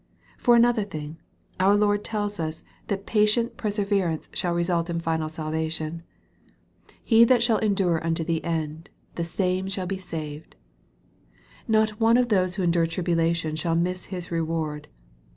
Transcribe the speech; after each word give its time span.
For 0.39 0.55
another 0.55 0.83
thing, 0.83 1.17
our 1.59 1.75
Lord 1.75 2.03
tells 2.03 2.39
us 2.39 2.63
that 2.87 3.05
patient 3.05 3.55
per 3.55 3.69
280 3.69 3.71
EXPOSITORY 3.71 4.03
THOUGHTS. 4.23 4.27
severance 4.39 4.41
shall 4.41 4.53
result 4.55 4.89
in 4.89 4.99
final 4.99 5.29
salvation. 5.29 6.01
"He 7.03 7.23
that 7.25 7.43
shall 7.43 7.59
endure 7.59 8.03
unto 8.03 8.23
the 8.23 8.43
end, 8.43 8.89
the 9.13 9.23
same 9.23 9.67
shall 9.69 9.85
be 9.85 9.99
saved." 9.99 10.55
Not 11.67 11.99
one 11.99 12.17
of 12.17 12.29
those 12.29 12.55
who 12.55 12.63
endure 12.63 12.87
tribulation 12.87 13.55
shall 13.55 13.75
miss 13.75 14.05
his 14.05 14.31
reward. 14.31 14.87